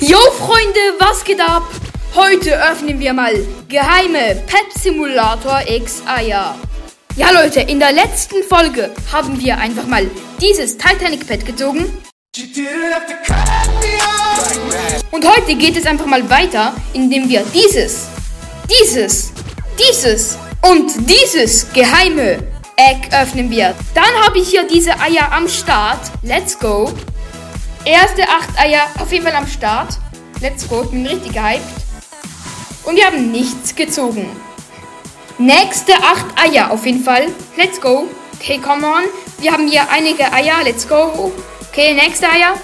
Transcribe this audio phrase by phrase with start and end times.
[0.00, 1.64] Yo Freunde, was geht ab?
[2.14, 3.34] Heute öffnen wir mal
[3.68, 6.54] geheime Pet Simulator X Eier.
[7.16, 10.08] Ja Leute, in der letzten Folge haben wir einfach mal
[10.40, 11.92] dieses Titanic Pet gezogen.
[15.10, 18.06] Und heute geht es einfach mal weiter, indem wir dieses,
[18.70, 19.32] dieses,
[19.80, 22.38] dieses und dieses geheime
[22.76, 23.74] Egg öffnen wir.
[23.94, 26.12] Dann habe ich hier diese Eier am Start.
[26.22, 26.92] Let's go.
[27.88, 29.96] Erste acht Eier auf jeden Fall am Start.
[30.42, 31.62] Let's go, ich bin richtig gehypt.
[32.84, 34.28] Und wir haben nichts gezogen.
[35.38, 37.28] Nächste acht Eier auf jeden Fall.
[37.56, 38.06] Let's go.
[38.34, 39.04] Okay, come on.
[39.38, 40.56] Wir haben hier einige Eier.
[40.64, 41.32] Let's go.
[41.70, 42.56] Okay, nächste Eier.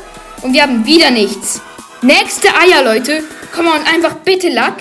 [0.42, 1.62] Und wir haben wieder nichts.
[2.02, 3.24] Nächste Eier, Leute.
[3.56, 4.76] Come on, einfach bitte Luck.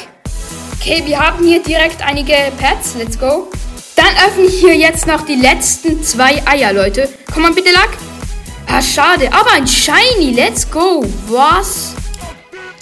[0.77, 2.95] Okay, wir haben hier direkt einige Pets.
[2.97, 3.47] Let's go.
[3.95, 7.07] Dann öffne ich hier jetzt noch die letzten zwei Eier, Leute.
[7.33, 7.91] Come on, bitte Luck.
[8.75, 9.31] Ah, schade.
[9.31, 10.31] Aber ein Shiny.
[10.31, 11.05] Let's go.
[11.27, 11.93] Was?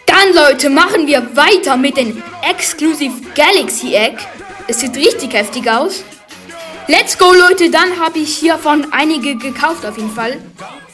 [0.05, 4.15] Dann, Leute, machen wir weiter mit dem Exclusive Galaxy Egg.
[4.69, 6.05] Es sieht richtig heftig aus.
[6.87, 7.69] Let's go, Leute.
[7.69, 10.41] Dann habe ich hiervon einige gekauft auf jeden Fall.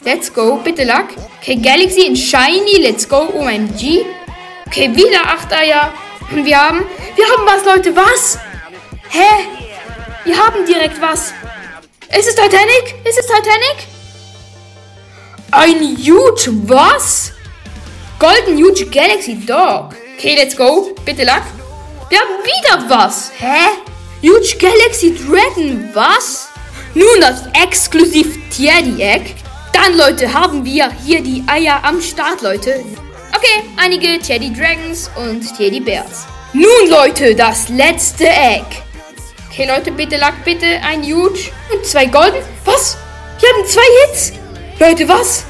[0.02, 0.56] Let's go.
[0.64, 1.10] Bitte Luck.
[1.40, 2.78] Okay, Galaxy in Shiny.
[2.80, 3.18] Let's go.
[3.18, 4.04] OMG.
[4.66, 5.92] Okay, wieder 8 Eier.
[6.32, 6.84] Und wir haben...
[7.14, 7.94] Wir haben was, Leute.
[7.94, 8.36] Was?
[9.10, 9.46] Hä?
[10.24, 11.32] Wir haben direkt was.
[12.18, 12.96] Ist es Titanic?
[13.04, 13.97] Ist es Titanic?
[15.50, 17.32] Ein Huge was?
[18.18, 19.94] Golden Huge Galaxy Dog.
[20.16, 20.94] Okay, let's go.
[21.06, 21.42] Bitte Luck.
[22.10, 23.30] Wir haben wieder was.
[23.38, 23.78] Hä?
[24.22, 25.88] Huge Galaxy Dragon.
[25.94, 26.48] Was?
[26.94, 29.36] Nun das exklusiv Teddy Egg.
[29.72, 32.84] Dann, Leute, haben wir hier die Eier am Start, Leute.
[33.34, 36.26] Okay, einige Teddy Dragons und Teddy Bears.
[36.52, 38.66] Nun, Leute, das letzte Egg.
[39.50, 42.42] Okay, Leute, bitte Luck, bitte ein Huge und zwei Golden.
[42.66, 42.98] Was?
[43.40, 44.32] Wir haben zwei Hits.
[44.80, 45.44] Leute, was?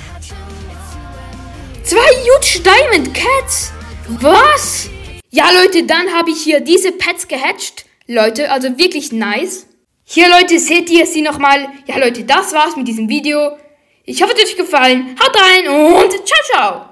[1.82, 3.72] Zwei Huge Diamond Cats.
[4.20, 4.88] Was?
[5.30, 7.84] Ja, Leute, dann habe ich hier diese Pets gehatcht.
[8.06, 9.66] Leute, also wirklich nice.
[10.04, 11.68] Hier, Leute, seht ihr sie nochmal.
[11.86, 13.58] Ja, Leute, das war's mit diesem Video.
[14.04, 15.14] Ich hoffe, es hat euch gefallen.
[15.22, 16.88] Haut rein und ciao, ciao.